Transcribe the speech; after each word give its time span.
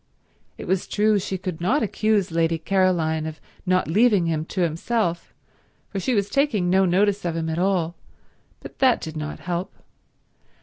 It 0.57 0.65
was 0.65 0.87
true 0.87 1.19
she 1.19 1.37
could 1.37 1.61
not 1.61 1.83
accuse 1.83 2.31
Lady 2.31 2.57
Caroline 2.57 3.27
of 3.27 3.39
not 3.67 3.87
leaving 3.87 4.25
him 4.25 4.45
to 4.45 4.61
himself, 4.61 5.31
for 5.91 5.99
she 5.99 6.15
was 6.15 6.27
taking 6.27 6.71
no 6.71 6.85
notice 6.85 7.23
of 7.23 7.35
him 7.35 7.49
at 7.49 7.59
all, 7.59 7.93
but 8.61 8.79
that 8.79 8.99
did 8.99 9.15
not 9.15 9.41
help. 9.41 9.71